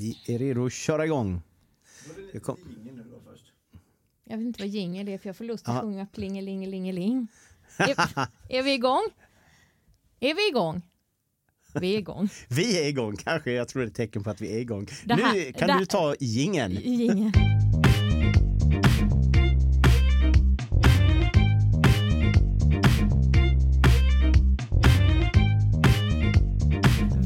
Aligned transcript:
Vi 0.00 0.18
är 0.26 0.38
redo 0.38 0.66
att 0.66 0.72
köra 0.72 1.04
igång. 1.06 1.42
Jag 2.32 2.42
kom... 2.42 2.56
Jag 4.24 4.36
vet 4.36 4.46
inte 4.46 4.62
vad 4.62 4.68
jingel 4.68 5.08
är 5.08 5.18
för 5.18 5.28
jag 5.28 5.36
får 5.36 5.44
lust 5.44 5.64
att 5.64 5.68
Aha. 5.68 5.80
sjunga 5.80 6.06
plingelingelingeling. 6.06 7.28
Är, 7.78 7.94
är 8.48 8.62
vi 8.62 8.72
igång? 8.74 9.02
Är 10.20 10.34
vi 10.34 10.48
igång? 10.48 10.82
Vi 11.74 11.94
är 11.94 11.98
igång. 11.98 12.28
Vi 12.48 12.78
är 12.84 12.88
igång 12.88 13.16
kanske, 13.16 13.52
jag 13.52 13.68
tror 13.68 13.82
det 13.82 13.86
är 13.86 13.90
ett 13.90 13.94
tecken 13.96 14.24
på 14.24 14.30
att 14.30 14.40
vi 14.40 14.52
är 14.56 14.58
igång. 14.58 14.86
Här- 15.08 15.32
nu 15.34 15.52
kan 15.52 15.68
det- 15.68 15.78
du 15.78 15.86
ta 15.86 16.14
jingeln. 16.20 16.72
Jingel. 16.82 17.32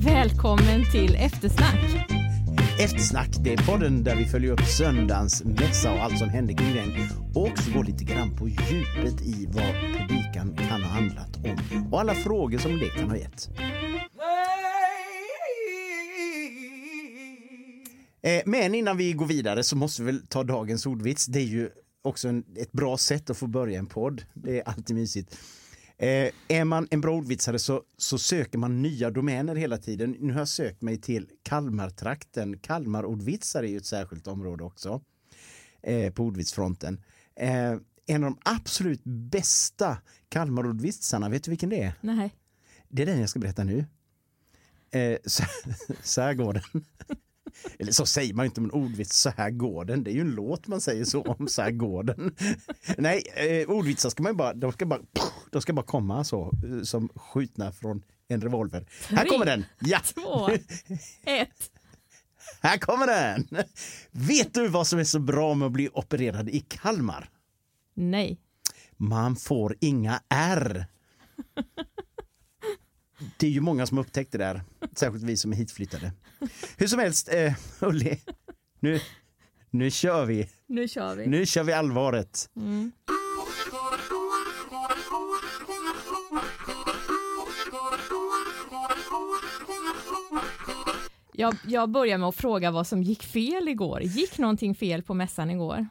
Välkommen 0.05 0.85
till 0.93 1.15
eftersnack. 1.15 2.07
Eftersnack, 2.81 3.29
det 3.41 3.53
är 3.53 3.67
podden 3.67 4.05
där 4.05 4.17
vi 4.17 4.25
följer 4.25 4.53
upp 4.53 4.65
söndagens 4.65 5.45
mässa 5.45 5.93
och 5.93 6.03
allt 6.03 6.19
som 6.19 6.29
hände 6.29 6.55
kring 6.55 6.75
den 6.75 6.93
och 7.35 7.47
också 7.47 7.71
går 7.71 7.85
lite 7.85 8.05
grann 8.05 8.37
på 8.37 8.49
djupet 8.49 9.21
i 9.21 9.47
vad 9.47 9.73
predikan 9.97 10.57
kan 10.57 10.83
ha 10.83 10.91
handlat 10.91 11.37
om 11.37 11.89
och 11.93 12.01
alla 12.01 12.15
frågor 12.15 12.59
som 12.59 12.79
det 12.79 12.89
kan 12.89 13.11
ha 13.11 13.17
gett. 13.17 13.49
Eh, 18.23 18.43
men 18.47 18.75
innan 18.75 18.97
vi 18.97 19.13
går 19.13 19.27
vidare 19.27 19.63
så 19.63 19.77
måste 19.77 20.03
vi 20.03 20.07
väl 20.07 20.27
ta 20.27 20.45
dagens 20.45 20.87
ordvits. 20.87 21.27
Det 21.27 21.39
är 21.39 21.45
ju 21.45 21.71
också 22.03 22.29
en, 22.29 22.45
ett 22.57 22.73
bra 22.73 22.97
sätt 22.97 23.31
att 23.31 23.37
få 23.37 23.47
börja 23.47 23.79
en 23.79 23.87
podd. 23.87 24.23
Det 24.35 24.59
är 24.59 24.69
alltid 24.69 24.97
mysigt. 24.97 25.39
Eh, 25.99 26.31
är 26.49 26.65
man 26.65 26.89
en 26.91 27.01
bra 27.01 27.15
ordvitsare 27.15 27.59
så, 27.59 27.83
så 27.97 28.19
söker 28.19 28.59
man 28.59 28.83
nya 28.83 29.11
domäner 29.11 29.55
hela 29.55 29.79
tiden. 29.79 30.17
Nu 30.21 30.33
har 30.33 30.41
jag 30.41 30.49
sökt 30.49 30.83
mig 30.83 31.01
till 31.01 31.31
Kalmartrakten. 31.43 32.59
Kalmarordvitsar 32.59 33.63
är 33.63 33.69
ju 33.69 33.77
ett 33.77 33.87
särskilt 33.87 34.27
område 34.27 34.65
också 34.65 35.01
eh, 35.83 36.13
på 36.13 36.25
ordvitsfronten. 36.25 37.05
Eh, 37.37 37.77
en 38.07 38.25
av 38.25 38.31
de 38.31 38.39
absolut 38.45 39.05
bästa 39.05 39.99
Kalmarordvitsarna, 40.29 41.29
vet 41.29 41.45
du 41.45 41.51
vilken 41.51 41.69
det 41.69 41.83
är? 41.83 41.95
Nej. 42.01 42.35
Det 42.89 43.03
är 43.03 43.07
den 43.07 43.21
jag 43.21 43.29
ska 43.29 43.39
berätta 43.39 43.65
nu. 43.65 43.87
Eh, 44.91 45.19
så, 45.25 45.45
så 46.03 46.21
här 46.21 46.35
går 46.35 46.53
den. 46.53 46.85
Eller 47.79 47.93
så 47.93 48.07
säger 48.07 48.35
man 48.35 48.47
inte 48.47 48.61
om 48.61 48.65
en 48.65 48.71
ordvits, 48.71 49.19
så 49.21 49.31
här 49.31 49.51
går 49.51 49.85
den. 49.85 50.05
Det 50.05 50.11
är 50.11 50.15
ju 50.15 50.21
en 50.21 50.31
låt 50.35 50.67
man 50.67 50.81
säger 50.81 51.05
så 51.05 51.23
om, 51.23 51.49
så 51.49 51.63
här 51.63 51.71
går 51.71 52.03
den. 52.03 52.35
Nej, 52.99 53.23
eh, 53.35 53.71
ordvitsar 53.71 54.11
ska 54.11 54.23
man 54.23 54.37
bara, 54.37 54.55
de 54.55 54.73
ska 54.73 54.87
bara, 54.87 55.01
de 55.53 55.63
ska 55.63 55.73
bara 55.73 55.87
komma 55.87 56.25
så, 56.25 56.53
eh, 56.65 56.83
som 56.83 57.09
skjutna 57.15 57.73
från 57.73 58.03
en 58.29 58.41
revolver. 58.41 58.87
Här 59.09 59.17
Tre, 59.17 59.29
kommer 59.29 59.47
den! 59.47 59.65
Ja, 59.81 60.01
Två, 60.15 60.49
ett. 61.25 61.71
här 62.63 62.79
kommer 62.79 63.07
den! 63.07 63.49
Vet 64.11 64.55
du 64.55 64.69
vad 64.69 64.87
som 64.87 64.99
är 64.99 65.05
så 65.05 65.19
bra 65.19 65.55
med 65.55 65.67
att 65.67 65.73
bli 65.73 65.89
opererad 65.93 66.49
i 66.49 66.61
Kalmar? 66.61 67.31
Nej. 67.95 68.41
Man 68.97 69.37
får 69.37 69.77
inga 69.81 70.21
R. 70.29 70.87
Det 73.37 73.47
är 73.47 73.51
ju 73.51 73.61
många 73.61 73.87
som 73.87 73.99
upptäckt 73.99 74.33
det 74.33 74.39
där, 74.39 74.63
särskilt 74.95 75.25
vi 75.25 75.37
som 75.37 75.53
är 75.53 75.57
hitflyttade. 75.57 76.13
Hur 76.77 76.87
som 76.87 76.99
helst, 76.99 77.29
eh, 77.33 77.53
Ulli, 77.81 78.21
nu, 78.81 79.01
nu 79.71 79.91
kör 79.91 80.25
vi. 80.25 80.49
Nu 80.67 80.89
kör 80.89 81.17
vi. 81.17 81.27
Nu 81.27 81.47
kör 81.47 81.65
vi 81.65 81.73
allvaret. 81.73 82.51
Mm. 82.57 82.93
Jag, 91.37 91.57
jag 91.67 91.91
börjar 91.91 92.19
med 92.19 92.29
att 92.29 92.35
fråga 92.35 92.71
vad 92.71 92.87
som 92.87 93.03
gick 93.03 93.23
fel 93.23 93.69
igår. 93.69 94.03
Gick 94.03 94.39
någonting 94.39 94.75
fel 94.75 95.03
på 95.03 95.15
mässan 95.15 95.51
igår? 95.51 95.87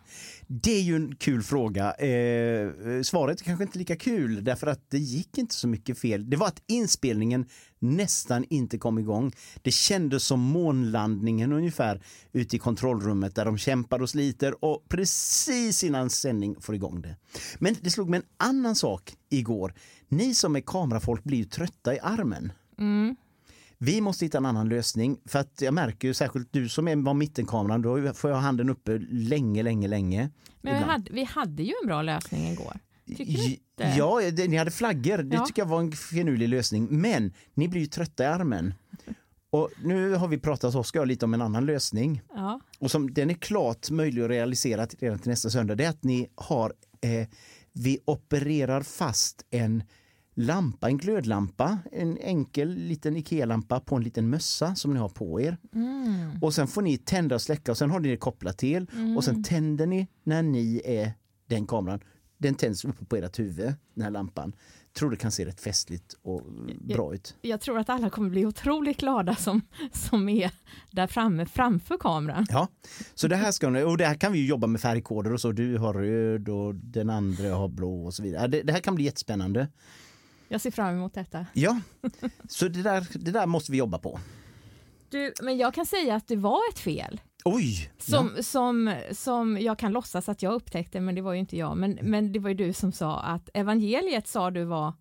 Det 0.47 0.71
är 0.71 0.81
ju 0.81 0.95
en 0.95 1.15
kul 1.15 1.43
fråga. 1.43 1.93
Eh, 1.93 2.69
svaret 3.03 3.41
är 3.41 3.45
kanske 3.45 3.63
inte 3.63 3.79
lika 3.79 3.95
kul 3.95 4.43
därför 4.43 4.67
att 4.67 4.89
det 4.89 4.97
gick 4.97 5.37
inte 5.37 5.55
så 5.55 5.67
mycket 5.67 5.99
fel. 5.99 6.29
Det 6.29 6.37
var 6.37 6.47
att 6.47 6.61
inspelningen 6.67 7.45
nästan 7.79 8.45
inte 8.49 8.77
kom 8.77 8.99
igång. 8.99 9.31
Det 9.61 9.71
kändes 9.71 10.23
som 10.23 10.39
månlandningen 10.39 11.53
ungefär 11.53 12.01
ute 12.31 12.55
i 12.55 12.59
kontrollrummet 12.59 13.35
där 13.35 13.45
de 13.45 13.57
kämpar 13.57 14.01
och 14.01 14.09
sliter 14.09 14.65
och 14.65 14.85
precis 14.89 15.83
innan 15.83 16.09
sändning 16.09 16.55
får 16.61 16.75
igång 16.75 17.01
det. 17.01 17.15
Men 17.59 17.75
det 17.81 17.89
slog 17.89 18.09
mig 18.09 18.17
en 18.17 18.47
annan 18.49 18.75
sak 18.75 19.13
igår. 19.29 19.73
Ni 20.07 20.33
som 20.33 20.55
är 20.55 20.61
kamerafolk 20.61 21.23
blir 21.23 21.37
ju 21.37 21.45
trötta 21.45 21.95
i 21.95 21.99
armen. 21.99 22.51
Mm. 22.79 23.15
Vi 23.85 24.01
måste 24.01 24.25
hitta 24.25 24.37
en 24.37 24.45
annan 24.45 24.69
lösning 24.69 25.17
för 25.25 25.39
att 25.39 25.61
jag 25.61 25.73
märker 25.73 26.07
ju 26.07 26.13
särskilt 26.13 26.47
du 26.53 26.69
som 26.69 26.87
är 26.87 26.95
var 26.95 27.13
mittenkameran, 27.13 27.81
då 27.81 28.13
får 28.13 28.29
jag 28.29 28.37
handen 28.37 28.69
uppe 28.69 28.97
länge, 29.09 29.63
länge, 29.63 29.87
länge. 29.87 30.29
Men 30.61 30.77
vi 30.77 30.83
hade, 30.83 31.13
vi 31.13 31.23
hade 31.23 31.63
ju 31.63 31.73
en 31.83 31.87
bra 31.87 32.01
lösning 32.01 32.47
igår. 32.51 32.79
Tycker 33.07 33.25
du 33.25 33.31
J- 33.31 33.59
inte? 33.79 33.93
Ja, 33.97 34.21
det, 34.31 34.47
ni 34.47 34.57
hade 34.57 34.71
flaggor. 34.71 35.17
Det 35.17 35.35
Ja. 35.35 35.45
tycker 35.45 35.61
jag 35.61 35.67
var 35.69 35.79
en 35.79 35.91
finurlig 35.91 36.49
lösning. 36.49 36.87
Men 36.91 37.33
ni 37.53 37.67
blir 37.67 37.81
ju 37.81 37.87
trötta 37.87 38.23
i 38.23 38.27
armen. 38.27 38.73
Och 39.49 39.69
nu 39.83 40.13
har 40.13 40.27
vi 40.27 40.37
pratat, 40.37 40.75
Oskar 40.75 40.99
och 40.99 41.07
lite 41.07 41.25
om 41.25 41.33
en 41.33 41.41
annan 41.41 41.65
lösning. 41.65 42.21
Ja. 42.29 42.59
Och 42.79 42.91
som 42.91 43.13
den 43.13 43.29
är 43.29 43.33
klart 43.33 43.89
möjlig 43.89 44.21
att 44.21 44.29
realisera 44.29 44.85
redan 44.85 45.19
till 45.19 45.29
nästa 45.29 45.49
söndag. 45.49 45.75
Det 45.75 45.85
är 45.85 45.89
att 45.89 46.03
ni 46.03 46.27
har, 46.35 46.73
eh, 47.01 47.27
vi 47.73 47.99
opererar 48.05 48.81
fast 48.81 49.45
en 49.49 49.83
lampa, 50.33 50.87
en 50.87 50.97
glödlampa, 50.97 51.79
en 51.91 52.17
enkel 52.17 52.75
liten 52.75 53.17
IKEA-lampa 53.17 53.79
på 53.79 53.95
en 53.95 54.03
liten 54.03 54.29
mössa 54.29 54.75
som 54.75 54.93
ni 54.93 54.99
har 54.99 55.09
på 55.09 55.41
er. 55.41 55.57
Mm. 55.73 56.31
Och 56.41 56.53
sen 56.53 56.67
får 56.67 56.81
ni 56.81 56.97
tända 56.97 57.35
och 57.35 57.41
släcka 57.41 57.71
och 57.71 57.77
sen 57.77 57.91
har 57.91 57.99
ni 57.99 58.09
det 58.09 58.17
kopplat 58.17 58.57
till 58.57 58.87
och 59.17 59.23
sen 59.23 59.43
tänder 59.43 59.85
ni 59.85 60.07
när 60.23 60.41
ni 60.41 60.81
är 60.85 61.13
den 61.47 61.67
kameran. 61.67 61.99
Den 62.37 62.55
tänds 62.55 62.85
uppe 62.85 63.05
på 63.05 63.15
ert 63.15 63.39
huvud, 63.39 63.73
den 63.93 64.03
här 64.03 64.11
lampan. 64.11 64.55
Tror 64.93 65.11
det 65.11 65.17
kan 65.17 65.31
se 65.31 65.45
rätt 65.45 65.61
festligt 65.61 66.15
och 66.21 66.41
bra 66.81 67.13
ut. 67.13 67.35
Jag 67.41 67.61
tror 67.61 67.79
att 67.79 67.89
alla 67.89 68.09
kommer 68.09 68.29
bli 68.29 68.45
otroligt 68.45 68.97
glada 68.97 69.35
som, 69.35 69.61
som 69.91 70.29
är 70.29 70.51
där 70.91 71.07
framme 71.07 71.45
framför 71.45 71.97
kameran. 71.97 72.45
Ja, 72.49 72.67
så 73.13 73.27
det 73.27 73.35
här 73.35 73.51
ska 73.51 73.69
ni, 73.69 73.83
och 73.83 73.97
det 73.97 74.05
här 74.05 74.15
kan 74.15 74.31
vi 74.31 74.47
jobba 74.47 74.67
med 74.67 74.81
färgkoder 74.81 75.33
och 75.33 75.41
så. 75.41 75.51
Du 75.51 75.77
har 75.77 75.93
röd 75.93 76.49
och 76.49 76.75
den 76.75 77.09
andra 77.09 77.55
har 77.55 77.67
blå 77.67 78.05
och 78.05 78.13
så 78.13 78.23
vidare. 78.23 78.47
Det, 78.47 78.61
det 78.61 78.73
här 78.73 78.79
kan 78.79 78.95
bli 78.95 79.03
jättespännande. 79.03 79.67
Jag 80.53 80.61
ser 80.61 80.71
fram 80.71 80.95
emot 80.95 81.13
detta. 81.13 81.45
Ja, 81.53 81.79
så 82.49 82.67
det 82.67 82.81
där, 82.81 83.07
det 83.13 83.31
där 83.31 83.45
måste 83.45 83.71
vi 83.71 83.77
jobba 83.77 83.97
på. 83.97 84.19
Du, 85.09 85.33
men 85.41 85.57
jag 85.57 85.73
kan 85.73 85.85
säga 85.85 86.15
att 86.15 86.27
det 86.27 86.35
var 86.35 86.59
ett 86.71 86.79
fel. 86.79 87.21
Oj! 87.45 87.91
Som, 87.97 88.31
som, 88.41 88.95
som 89.11 89.57
jag 89.61 89.79
kan 89.79 89.91
låtsas 89.91 90.29
att 90.29 90.41
jag 90.41 90.53
upptäckte, 90.53 90.99
men 90.99 91.15
det 91.15 91.21
var 91.21 91.33
ju 91.33 91.39
inte 91.39 91.57
jag. 91.57 91.77
Men, 91.77 91.99
men 92.01 92.31
det 92.31 92.39
var 92.39 92.49
ju 92.49 92.55
du 92.55 92.73
som 92.73 92.91
sa 92.91 93.19
att 93.19 93.49
evangeliet 93.53 94.27
sa 94.27 94.51
du 94.51 94.63
var 94.63 94.93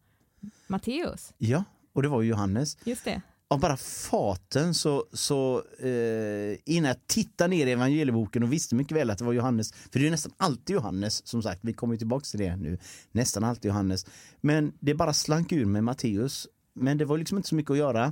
Matteus. 0.66 1.32
Ja, 1.38 1.48
ja, 1.48 1.64
och 1.92 2.02
det 2.02 2.08
var 2.08 2.22
ju 2.22 2.28
Johannes. 2.28 2.86
Just 2.86 3.04
det. 3.04 3.22
Av 3.52 3.60
bara 3.60 3.76
faten 3.76 4.74
så, 4.74 5.06
så 5.12 5.62
eh, 5.78 6.58
innan 6.64 6.88
jag 6.88 7.06
tittade 7.06 7.48
ner 7.48 7.66
i 7.66 7.70
evangelieboken 7.70 8.42
och 8.42 8.52
visste 8.52 8.74
mycket 8.74 8.96
väl 8.96 9.10
att 9.10 9.18
det 9.18 9.24
var 9.24 9.32
Johannes, 9.32 9.72
för 9.72 9.98
det 9.98 10.06
är 10.06 10.10
nästan 10.10 10.32
alltid 10.36 10.74
Johannes 10.74 11.26
som 11.26 11.42
sagt, 11.42 11.60
vi 11.62 11.72
kommer 11.72 11.96
tillbaka 11.96 12.24
till 12.24 12.40
det 12.40 12.56
nu, 12.56 12.78
nästan 13.12 13.44
alltid 13.44 13.68
Johannes. 13.68 14.06
Men 14.40 14.72
det 14.80 14.94
bara 14.94 15.12
slank 15.12 15.52
ur 15.52 15.64
med 15.64 15.84
Matteus, 15.84 16.48
men 16.74 16.98
det 16.98 17.04
var 17.04 17.18
liksom 17.18 17.36
inte 17.36 17.48
så 17.48 17.54
mycket 17.54 17.70
att 17.70 17.78
göra. 17.78 18.04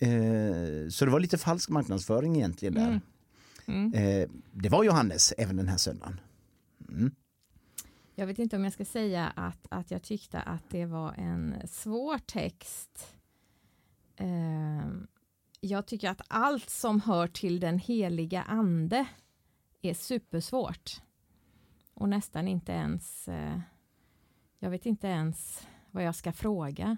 Eh, 0.00 0.88
så 0.90 1.04
det 1.04 1.10
var 1.10 1.20
lite 1.20 1.38
falsk 1.38 1.70
marknadsföring 1.70 2.36
egentligen 2.36 2.74
där. 2.74 3.00
Mm. 3.66 3.94
Eh, 3.94 4.28
det 4.52 4.68
var 4.68 4.84
Johannes 4.84 5.32
även 5.38 5.56
den 5.56 5.68
här 5.68 5.76
söndagen. 5.76 6.20
Mm. 6.88 7.10
Jag 8.14 8.26
vet 8.26 8.38
inte 8.38 8.56
om 8.56 8.64
jag 8.64 8.72
ska 8.72 8.84
säga 8.84 9.32
att, 9.36 9.66
att 9.68 9.90
jag 9.90 10.02
tyckte 10.02 10.40
att 10.40 10.70
det 10.70 10.86
var 10.86 11.12
en 11.12 11.54
svår 11.68 12.18
text. 12.18 13.19
Eh, 14.20 14.86
jag 15.60 15.86
tycker 15.86 16.10
att 16.10 16.20
allt 16.28 16.70
som 16.70 17.00
hör 17.00 17.26
till 17.26 17.60
den 17.60 17.78
heliga 17.78 18.42
ande 18.42 19.06
är 19.82 19.94
supersvårt. 19.94 21.00
Och 21.94 22.08
nästan 22.08 22.48
inte 22.48 22.72
ens, 22.72 23.28
eh, 23.28 23.60
jag 24.58 24.70
vet 24.70 24.86
inte 24.86 25.06
ens 25.06 25.62
vad 25.90 26.04
jag 26.04 26.14
ska 26.14 26.32
fråga. 26.32 26.96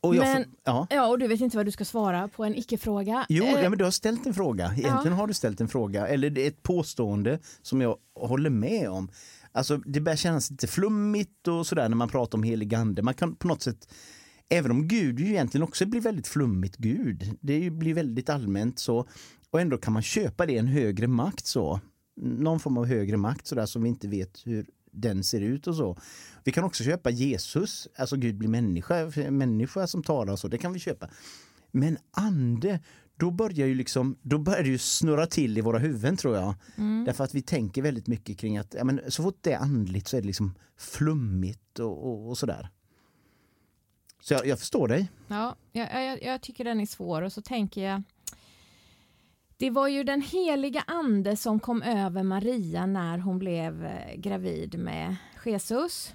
Och 0.00 0.14
Men- 0.14 0.44
får, 0.44 0.52
ja. 0.64 0.86
Ja, 0.90 1.06
och 1.06 1.18
du 1.18 1.26
vet 1.26 1.40
inte 1.40 1.56
vad 1.56 1.66
du 1.66 1.72
ska 1.72 1.84
svara 1.84 2.28
på 2.28 2.44
en 2.44 2.54
icke-fråga. 2.54 3.26
Jo, 3.28 3.44
Eh, 3.44 3.62
ja, 3.62 3.68
men 3.70 3.78
du 3.78 3.84
har 3.84 3.90
ställt 3.90 4.26
en 4.26 4.34
fråga. 4.34 4.74
Egentligen 4.76 5.16
har 5.16 5.26
du 5.26 5.34
ställt 5.34 5.60
en 5.60 5.68
fråga, 5.68 6.06
eller 6.06 6.30
det 6.30 6.44
är 6.44 6.48
ett 6.48 6.62
påstående 6.62 7.38
som 7.62 7.80
jag 7.80 7.98
håller 8.14 8.50
med 8.50 8.90
om. 8.90 9.10
Alltså, 9.52 9.76
det 9.76 10.00
börjar 10.00 10.16
kännas 10.16 10.50
lite 10.50 10.66
flummigt 10.66 11.48
och 11.48 11.66
sådär 11.66 11.88
när 11.88 11.96
man 11.96 12.08
pratar 12.08 12.38
om 12.38 12.42
helig 12.42 12.74
ande. 12.74 13.02
Man 13.02 13.14
kan 13.14 13.34
på 13.34 13.48
något 13.48 13.62
sätt, 13.62 13.94
även 14.52 14.70
om 14.70 14.88
Gud 14.88 15.20
ju 15.20 15.26
egentligen 15.26 15.64
också 15.64 15.86
blir 15.86 16.00
väldigt 16.00 16.26
flummigt 16.26 16.76
Gud, 16.76 17.36
det 17.40 17.70
blir 17.70 17.94
väldigt 17.94 18.30
allmänt 18.30 18.78
så, 18.78 19.08
och 19.50 19.60
ändå 19.60 19.78
kan 19.78 19.92
man 19.92 20.02
köpa 20.02 20.46
det 20.46 20.58
en 20.58 20.66
högre 20.66 21.06
makt 21.06 21.46
så. 21.46 21.80
Någon 22.16 22.60
form 22.60 22.78
av 22.78 22.86
högre 22.86 23.16
makt 23.16 23.46
sådär 23.46 23.66
som 23.66 23.82
vi 23.82 23.88
inte 23.88 24.08
vet 24.08 24.46
hur 24.46 24.66
den 24.90 25.24
ser 25.24 25.40
ut 25.40 25.66
och 25.66 25.76
så. 25.76 25.98
Vi 26.44 26.52
kan 26.52 26.64
också 26.64 26.84
köpa 26.84 27.10
Jesus, 27.10 27.88
alltså 27.96 28.16
Gud 28.16 28.38
blir 28.38 28.48
människa, 28.48 29.12
människa 29.30 29.86
som 29.86 30.02
talar 30.02 30.32
och 30.32 30.38
så, 30.38 30.48
det 30.48 30.58
kan 30.58 30.72
vi 30.72 30.78
köpa. 30.78 31.08
Men 31.70 31.98
ande, 32.10 32.80
då 33.16 33.30
börjar 33.30 33.66
ju 33.66 33.74
liksom, 33.74 34.16
då 34.22 34.38
börjar 34.38 34.62
det 34.62 34.68
ju 34.68 34.78
snurra 34.78 35.26
till 35.26 35.58
i 35.58 35.60
våra 35.60 35.78
huvuden 35.78 36.16
tror 36.16 36.36
jag. 36.36 36.54
Mm. 36.76 37.04
Därför 37.04 37.24
att 37.24 37.34
vi 37.34 37.42
tänker 37.42 37.82
väldigt 37.82 38.06
mycket 38.06 38.38
kring 38.38 38.58
att 38.58 38.74
ja, 38.74 38.84
men 38.84 39.00
så 39.08 39.22
fort 39.22 39.38
det 39.40 39.52
är 39.52 39.58
andligt 39.58 40.08
så 40.08 40.16
är 40.16 40.20
det 40.20 40.26
liksom 40.26 40.54
flummigt 40.76 41.78
och, 41.78 42.06
och, 42.06 42.28
och 42.28 42.38
sådär. 42.38 42.70
Så 44.22 44.34
jag, 44.34 44.46
jag 44.46 44.58
förstår 44.58 44.88
dig. 44.88 45.10
Ja, 45.28 45.56
jag, 45.72 46.04
jag, 46.04 46.22
jag 46.22 46.40
tycker 46.40 46.64
den 46.64 46.80
är 46.80 46.86
svår 46.86 47.22
och 47.22 47.32
så 47.32 47.42
tänker 47.42 47.84
jag 47.84 48.02
det 49.56 49.70
var 49.70 49.88
ju 49.88 50.04
den 50.04 50.22
heliga 50.22 50.84
ande 50.86 51.36
som 51.36 51.60
kom 51.60 51.82
över 51.82 52.22
Maria 52.22 52.86
när 52.86 53.18
hon 53.18 53.38
blev 53.38 53.84
eh, 53.84 54.14
gravid 54.16 54.78
med 54.78 55.16
Jesus. 55.44 56.14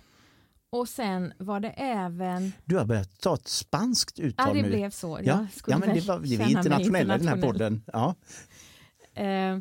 Och 0.69 0.89
sen 0.89 1.33
var 1.37 1.59
det 1.59 1.69
även... 1.69 2.51
Du 2.65 2.77
har 2.77 2.85
börjat 2.85 3.19
ta 3.19 3.33
ett 3.33 3.47
spanskt 3.47 4.19
uttal 4.19 4.47
Ja, 4.47 4.53
det 4.53 4.61
nu. 4.61 4.69
blev 4.69 4.89
så. 4.89 5.19
Ja, 5.23 5.47
ja 5.67 5.77
men 5.77 5.93
det, 5.93 6.07
var, 6.07 6.19
vi 6.19 6.35
är 6.35 6.49
internationella 6.49 7.15
i 7.15 7.17
den 7.17 7.27
här 7.27 7.41
podden. 7.41 7.83
Ja. 7.93 8.15
Eh, 9.13 9.51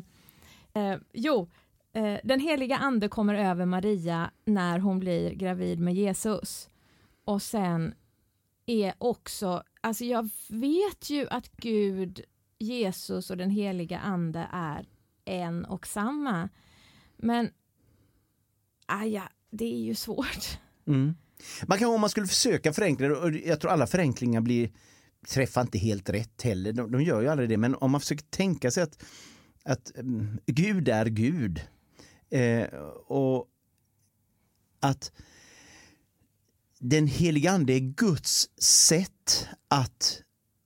eh, 0.73 0.99
jo, 1.13 1.49
eh, 1.93 2.17
den 2.23 2.39
heliga 2.39 2.77
ande 2.77 3.09
kommer 3.09 3.33
över 3.35 3.65
Maria 3.65 4.31
när 4.45 4.79
hon 4.79 4.99
blir 4.99 5.31
gravid 5.31 5.79
med 5.79 5.93
Jesus. 5.93 6.69
Och 7.25 7.41
sen 7.41 7.93
är 8.67 8.93
också, 8.97 9.63
alltså 9.81 10.05
jag 10.05 10.29
vet 10.49 11.09
ju 11.09 11.27
att 11.29 11.51
Gud, 11.57 12.21
Jesus 12.59 13.29
och 13.29 13.37
den 13.37 13.49
heliga 13.49 13.99
ande 13.99 14.47
är 14.51 14.87
en 15.25 15.65
och 15.65 15.87
samma. 15.87 16.49
Men, 17.17 17.49
ah, 18.85 18.99
aja, 18.99 19.31
det 19.49 19.65
är 19.65 19.79
ju 19.79 19.95
svårt. 19.95 20.59
Mm. 20.87 21.15
Man 21.67 21.77
kan, 21.77 21.89
om 21.89 22.01
man 22.01 22.09
skulle 22.09 22.27
försöka 22.27 22.73
förenkla 22.73 23.07
det, 23.07 23.15
och 23.15 23.31
jag 23.31 23.61
tror 23.61 23.71
alla 23.71 23.87
förenklingar 23.87 24.41
blir 24.41 24.71
träffar 25.27 25.61
inte 25.61 25.77
helt 25.77 26.09
rätt 26.09 26.41
heller, 26.41 26.73
de, 26.73 26.91
de 26.91 27.01
gör 27.01 27.21
ju 27.21 27.27
aldrig 27.27 27.49
det, 27.49 27.57
men 27.57 27.75
om 27.75 27.91
man 27.91 28.01
försöker 28.01 28.25
tänka 28.25 28.71
sig 28.71 28.83
att, 28.83 29.03
att 29.63 29.91
um, 29.95 30.39
Gud 30.45 30.89
är 30.89 31.05
Gud 31.05 31.61
eh, 32.29 32.67
och 33.07 33.47
att 34.79 35.11
den 36.79 37.07
heliga 37.07 37.51
ande 37.51 37.73
är 37.73 37.79
Guds 37.79 38.49
sätt 38.61 39.47
att 39.67 40.21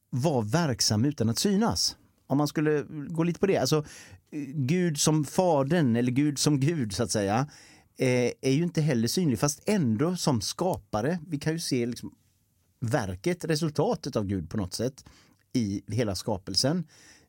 vara 0.10 0.42
verksam 0.42 1.06
utan 1.06 1.30
att 1.30 1.40
synas. 1.40 1.98
Om 2.28 2.38
man 2.38 2.48
skulle 2.48 2.86
gå 3.10 3.24
lite 3.24 3.40
på 3.40 3.48
det, 3.48 3.58
alltså 3.58 3.86
Gud 4.54 5.00
som 5.00 5.26
fadern 5.26 5.96
eller 5.96 6.12
Gud 6.12 6.40
som 6.40 6.60
Gud 6.60 6.94
så 6.94 7.04
att 7.04 7.12
säga 7.12 7.48
eh, 7.98 8.32
är 8.42 8.52
ju 8.52 8.64
inte 8.64 8.82
heller 8.82 9.08
synlig 9.08 9.40
fast 9.40 9.64
ändå 9.66 10.16
som 10.16 10.42
skapare. 10.42 11.20
Vi 11.28 11.40
kan 11.40 11.54
ju 11.54 11.60
se 11.60 11.86
liksom 11.86 12.16
verket, 12.80 13.46
resultatet 13.46 14.16
av 14.16 14.26
Gud 14.26 14.50
på 14.50 14.58
något 14.58 14.74
sätt 14.74 15.06
i 15.54 15.82
hela 15.88 16.16
skapelsen. 16.16 16.88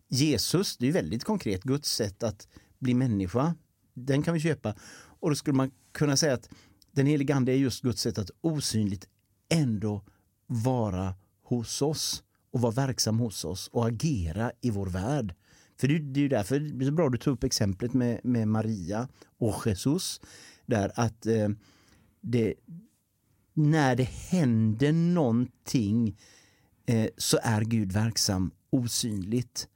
Jesus, 0.09 0.77
det 0.77 0.85
är 0.85 0.87
ju 0.87 0.93
väldigt 0.93 1.25
konkret, 1.25 1.63
Guds 1.63 1.95
sätt 1.95 2.23
att 2.23 2.49
bli 2.79 2.95
människa. 2.95 3.55
Den 3.95 4.23
kan 4.23 4.35
vi 4.35 4.41
köpa. 4.41 4.75
Och 5.21 5.31
då 5.31 5.37
skulle 5.37 5.57
man 5.57 5.71
kunna 5.93 6.17
säga 6.17 6.35
att 6.35 6.49
den 6.93 7.07
helige 7.07 7.35
Ande 7.35 7.53
är 7.53 7.57
just 7.57 7.83
Guds 7.83 8.03
sätt 8.03 8.19
att 8.19 8.31
osynligt 8.41 9.09
ändå 9.49 10.03
vara 10.47 11.15
hos 11.43 11.83
oss 11.83 12.23
och 12.51 12.61
vara 12.61 12.73
verksam 12.73 13.19
hos 13.19 13.45
oss 13.45 13.69
och 13.69 13.87
agera 13.87 14.53
i 14.61 14.71
vår 14.71 14.87
värld. 14.87 15.35
För 15.77 15.89
det, 15.89 15.99
det 15.99 16.21
är 16.21 16.23
ju 16.23 16.29
därför 16.29 16.61
det 16.61 16.85
är 16.85 16.87
så 16.87 16.93
bra 16.93 17.09
du 17.09 17.19
tog 17.19 17.35
upp 17.35 17.45
exemplet 17.45 17.95
med, 17.95 18.21
med 18.25 18.49
Maria 18.49 19.09
och 19.39 19.67
Jesus. 19.67 20.21
Där 20.67 20.93
att 20.95 21.27
eh, 21.27 21.49
det, 22.21 22.55
när 23.55 23.97
det 23.97 24.09
händer 24.09 24.93
någonting 24.93 26.19
eh, 26.87 27.09
så 27.17 27.39
är 27.43 27.61
Gud 27.61 27.93
verksam 27.93 28.51
osynligt. 28.71 29.69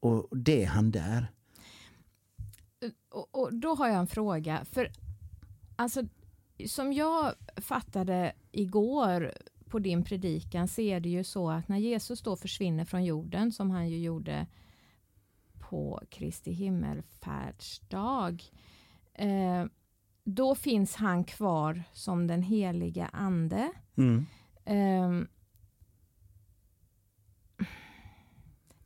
Och 0.00 0.38
det 0.38 0.62
är 0.62 0.66
han 0.66 0.90
där. 0.90 1.32
Och, 3.08 3.28
och 3.42 3.54
då 3.54 3.74
har 3.74 3.88
jag 3.88 3.98
en 3.98 4.06
fråga, 4.06 4.64
för 4.64 4.92
alltså 5.76 6.02
som 6.68 6.92
jag 6.92 7.34
fattade 7.56 8.32
igår 8.52 9.32
på 9.68 9.78
din 9.78 10.04
predikan 10.04 10.68
så 10.68 10.80
är 10.80 11.00
det 11.00 11.08
ju 11.08 11.24
så 11.24 11.50
att 11.50 11.68
när 11.68 11.78
Jesus 11.78 12.22
då 12.22 12.36
försvinner 12.36 12.84
från 12.84 13.04
jorden 13.04 13.52
som 13.52 13.70
han 13.70 13.88
ju 13.88 13.98
gjorde 13.98 14.46
på 15.58 16.02
Kristi 16.10 16.52
himmelfärdsdag 16.52 18.42
eh, 19.14 19.64
då 20.24 20.54
finns 20.54 20.94
han 20.94 21.24
kvar 21.24 21.82
som 21.92 22.26
den 22.26 22.42
heliga 22.42 23.06
ande. 23.06 23.72
Mm. 23.96 24.26
Eh, 24.64 25.28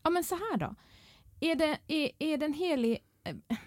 ja 0.03 0.11
men 0.11 0.25
så 0.25 0.35
här 0.35 0.57
då. 0.57 0.75
Är, 1.41 1.55
det, 1.55 1.79
är, 1.87 2.11
är, 2.19 2.37
den 2.37 2.53
helig, 2.53 2.99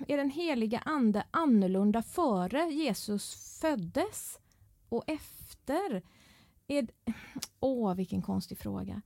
är 0.08 0.18
den 0.18 0.30
heliga 0.30 0.80
ande 0.80 1.24
annorlunda 1.32 2.02
före 2.04 2.70
Jesus 2.72 3.58
föddes 3.62 4.40
och 4.90 5.04
efter? 5.08 6.04
Är, 6.68 6.88
åh, 7.60 7.94
vilken 7.96 8.22
konstig 8.22 8.58
fråga. 8.58 9.02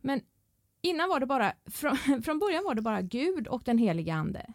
Men 0.00 0.20
innan 0.82 1.08
var 1.08 1.20
det 1.20 1.26
bara, 1.26 1.52
från, 1.66 1.96
från 2.24 2.38
början 2.38 2.64
var 2.64 2.74
det 2.74 2.82
bara 2.82 3.02
Gud 3.02 3.46
och 3.46 3.62
den 3.64 3.78
heliga 3.78 4.14
ande. 4.14 4.46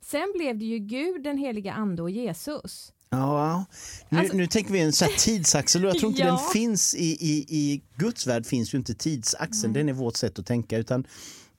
Sen 0.00 0.32
blev 0.34 0.58
det 0.58 0.64
ju 0.64 0.78
Gud, 0.78 1.22
den 1.22 1.38
heliga 1.38 1.72
ande 1.72 2.02
och 2.02 2.10
Jesus. 2.10 2.92
Ja, 3.10 3.64
nu, 4.08 4.18
Alltså- 4.18 4.36
nu 4.36 4.46
tänker 4.46 4.72
vi 4.72 4.80
en 4.80 4.92
här 5.00 5.18
tidsaxel 5.18 5.84
och 5.84 5.90
jag 5.90 5.98
tror 5.98 6.10
inte 6.10 6.22
Ja. 6.26 6.26
den 6.26 6.38
finns 6.52 6.94
i, 6.94 7.04
i, 7.04 7.46
i 7.48 7.82
Guds 7.96 8.26
värld 8.26 8.46
finns 8.46 8.74
ju 8.74 8.78
inte 8.78 8.94
tidsaxeln, 8.94 9.72
den 9.72 9.88
är 9.88 9.92
vårt 9.92 10.16
sätt 10.16 10.38
att 10.38 10.46
tänka 10.46 10.78
utan 10.78 11.06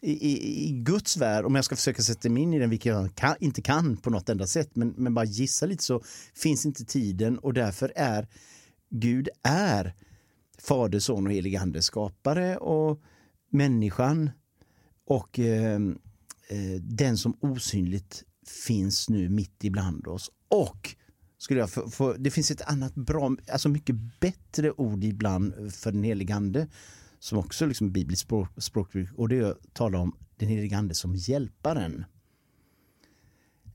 i, 0.01 0.11
i, 0.11 0.67
i 0.69 0.71
Guds 0.71 1.17
värld, 1.17 1.45
om 1.45 1.55
jag 1.55 1.65
ska 1.65 1.75
försöka 1.75 2.01
sätta 2.01 2.29
mig 2.29 2.43
in 2.43 2.53
i 2.53 2.59
den, 2.59 2.69
vilket 2.69 2.89
jag 2.89 3.15
kan, 3.15 3.35
inte 3.39 3.61
kan 3.61 3.97
på 3.97 4.09
något 4.09 4.29
enda 4.29 4.47
sätt, 4.47 4.69
men, 4.73 4.93
men 4.97 5.13
bara 5.13 5.25
gissa 5.25 5.65
lite 5.65 5.83
så 5.83 6.01
finns 6.35 6.65
inte 6.65 6.85
tiden 6.85 7.37
och 7.37 7.53
därför 7.53 7.93
är 7.95 8.27
Gud 8.89 9.29
är 9.43 9.95
Fader, 10.59 10.99
Son 10.99 11.27
och 11.27 11.33
helig 11.33 11.55
Ande 11.55 11.81
skapare 11.81 12.57
och 12.57 13.01
människan 13.49 14.29
och 15.05 15.39
eh, 15.39 15.79
eh, 16.49 16.81
den 16.81 17.17
som 17.17 17.37
osynligt 17.39 18.23
finns 18.65 19.09
nu 19.09 19.29
mitt 19.29 19.63
ibland 19.63 20.07
oss. 20.07 20.31
Och 20.47 20.95
skulle 21.37 21.59
jag 21.59 21.69
få, 21.69 21.89
få, 21.89 22.13
det 22.13 22.31
finns 22.31 22.51
ett 22.51 22.61
annat 22.61 22.95
bra, 22.95 23.35
alltså 23.51 23.69
mycket 23.69 24.19
bättre 24.19 24.71
ord 24.71 25.03
ibland 25.03 25.73
för 25.73 25.91
den 25.91 26.03
helige 26.03 26.35
Ande 26.35 26.67
som 27.19 27.37
också 27.37 27.63
är 27.63 27.67
liksom 27.67 27.91
bibliskt 27.91 28.21
språk, 28.21 28.49
språkbruk 28.57 29.09
och 29.15 29.29
det 29.29 29.37
är 29.37 29.43
att 29.43 29.73
tala 29.73 29.99
om 29.99 30.15
den 30.37 30.49
helige 30.49 30.77
Ande 30.77 30.95
som 30.95 31.15
hjälparen. 31.15 32.05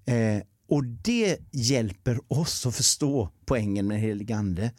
Eh, 0.04 0.42
och 0.66 0.84
det 0.84 1.38
hjälper 1.50 2.20
oss 2.28 2.66
att 2.66 2.76
förstå 2.76 3.28
poängen 3.44 3.86
med 3.86 4.00
helige 4.00 4.36
Ande. 4.36 4.72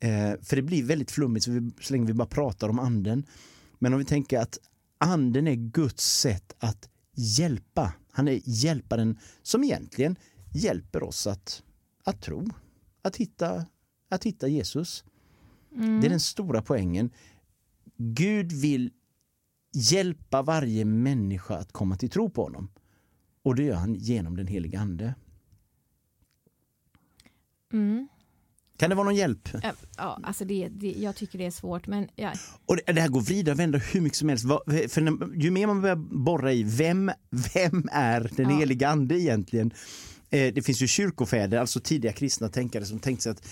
Eh, 0.00 0.32
för 0.42 0.56
det 0.56 0.62
blir 0.62 0.84
väldigt 0.84 1.10
flummigt 1.10 1.44
så, 1.44 1.50
vi, 1.50 1.70
så 1.80 1.92
länge 1.92 2.06
vi 2.06 2.14
bara 2.14 2.28
pratar 2.28 2.68
om 2.68 2.78
anden. 2.78 3.24
Men 3.78 3.92
om 3.92 3.98
vi 3.98 4.04
tänker 4.04 4.38
att 4.38 4.58
anden 4.98 5.48
är 5.48 5.54
Guds 5.54 6.20
sätt 6.20 6.52
att 6.58 6.88
hjälpa. 7.14 7.92
Han 8.12 8.28
är 8.28 8.40
hjälparen 8.44 9.18
som 9.42 9.64
egentligen 9.64 10.16
hjälper 10.52 11.02
oss 11.02 11.26
att, 11.26 11.62
att 12.04 12.22
tro, 12.22 12.48
att 13.02 13.16
hitta, 13.16 13.66
att 14.10 14.24
hitta 14.24 14.48
Jesus. 14.48 15.04
Det 15.70 16.06
är 16.06 16.10
den 16.10 16.20
stora 16.20 16.62
poängen. 16.62 17.10
Gud 17.98 18.52
vill 18.52 18.90
hjälpa 19.74 20.42
varje 20.42 20.84
människa 20.84 21.56
att 21.56 21.72
komma 21.72 21.96
till 21.96 22.10
tro 22.10 22.30
på 22.30 22.42
honom. 22.42 22.70
Och 23.42 23.54
det 23.54 23.62
gör 23.62 23.74
han 23.76 23.94
genom 23.94 24.36
den 24.36 24.46
helige 24.46 24.78
Ande. 24.80 25.14
Mm. 27.72 28.08
Kan 28.78 28.90
det 28.90 28.96
vara 28.96 29.04
någon 29.04 29.14
hjälp? 29.16 29.48
Ja, 29.62 29.72
Ja, 29.96 30.20
alltså 30.22 30.44
det, 30.44 30.68
det, 30.68 30.92
jag 30.92 31.16
tycker 31.16 31.38
det 31.38 31.46
är 31.46 31.50
svårt, 31.50 31.86
men 31.86 32.08
ja, 32.16 32.32
Och 32.66 32.76
det, 32.76 32.92
det 32.92 33.00
här 33.00 33.08
går 33.08 33.20
vrida 33.20 33.52
och 33.52 33.58
vända 33.58 33.78
hur 33.78 34.00
mycket 34.00 34.18
som 34.18 34.28
helst. 34.28 34.44
För 34.88 35.00
när, 35.00 35.42
ju 35.42 35.50
mer 35.50 35.66
man 35.66 35.80
börjar 35.80 35.96
borra 36.24 36.52
i 36.52 36.62
vem, 36.62 37.10
vem 37.54 37.88
är 37.92 38.30
den 38.36 38.50
Ja. 38.50 38.56
helige 38.56 38.88
ande 38.88 39.20
egentligen? 39.20 39.70
Eh, 40.30 40.54
det 40.54 40.62
finns 40.62 40.82
ju 40.82 40.86
kyrkofäder, 40.86 41.58
alltså 41.58 41.80
tidiga 41.80 42.12
kristna 42.12 42.48
tänkare 42.48 42.84
som 42.84 42.98
tänkte 42.98 43.22
sig 43.22 43.32
att 43.32 43.48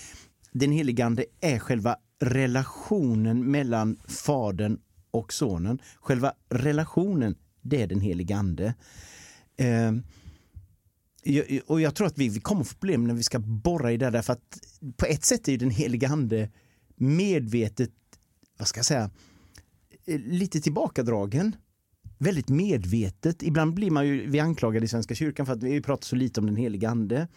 den 0.51 0.71
helige 0.71 1.05
ande 1.05 1.25
är 1.41 1.59
själva 1.59 1.95
relationen 2.19 3.51
mellan 3.51 3.99
fadern 4.07 4.79
och 5.11 5.33
sonen. 5.33 5.81
Själva 5.99 6.33
relationen, 6.49 7.35
det 7.61 7.81
är 7.81 7.87
den 7.87 8.01
helige 8.01 8.35
ande. 8.35 8.73
Eh, 9.57 9.91
och 11.65 11.81
jag 11.81 11.95
tror 11.95 12.07
att 12.07 12.17
vi, 12.17 12.29
vi 12.29 12.39
kommer 12.39 12.63
få 12.63 12.75
problem 12.75 13.07
när 13.07 13.13
vi 13.13 13.23
ska 13.23 13.39
borra 13.39 13.91
i 13.91 13.97
det 13.97 14.09
därför 14.09 14.33
att 14.33 14.59
på 14.97 15.05
ett 15.05 15.23
sätt 15.23 15.47
är 15.47 15.51
ju 15.51 15.57
den 15.57 15.69
helige 15.69 16.07
ande 16.07 16.49
medvetet, 16.95 17.91
vad 18.57 18.67
ska 18.67 18.77
jag 18.77 18.85
säga, 18.85 19.09
eh, 20.05 20.19
lite 20.19 20.61
tillbakadragen. 20.61 21.55
Väldigt 22.19 22.49
medvetet. 22.49 23.43
Ibland 23.43 23.73
blir 23.73 23.91
man 23.91 24.07
ju, 24.07 24.29
vi 24.29 24.39
anklagade 24.39 24.85
i 24.85 24.89
Svenska 24.89 25.15
kyrkan 25.15 25.45
för 25.45 25.53
att 25.53 25.63
vi 25.63 25.81
pratar 25.81 26.05
så 26.05 26.15
lite 26.15 26.39
om 26.39 26.45
den 26.45 26.55
helige 26.55 26.89
ande. 26.89 27.27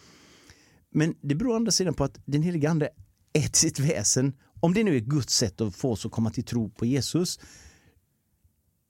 Men 0.91 1.15
det 1.21 1.35
beror 1.35 1.53
å 1.53 1.57
andra 1.57 1.73
sidan 1.73 1.95
på 1.95 2.05
att 2.05 2.19
den 2.25 2.43
helige 2.43 2.71
ande 2.71 2.89
är 3.33 3.43
till 3.43 3.55
sitt 3.55 3.79
väsen, 3.79 4.33
om 4.61 4.75
det 4.75 4.85
nu 4.85 4.97
är 4.97 5.01
Guds 5.01 5.35
sätt 5.35 5.61
att 5.61 5.77
få 5.77 5.93
oss 5.93 6.07
att 6.07 6.13
komma 6.13 6.31
till 6.31 6.45
tro 6.45 6.71
på 6.71 6.87
Jesus, 6.87 7.41